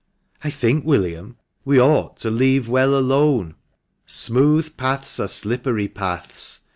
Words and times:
"I 0.43 0.49
think, 0.49 0.83
William, 0.83 1.37
we 1.63 1.79
ought 1.79 2.17
to' 2.21 2.31
leave 2.31 2.67
well 2.67 2.95
alone;' 2.97 3.53
smooth 4.07 4.75
paths 4.75 5.19
are 5.19 5.27
slippery 5.27 5.87
paths. 5.89 6.61